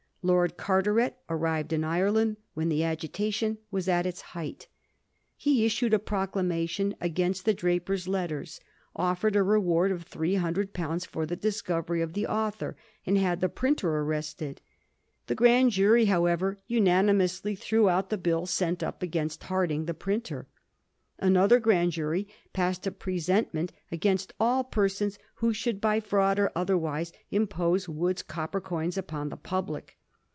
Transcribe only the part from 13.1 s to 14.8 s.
had the printer arrested.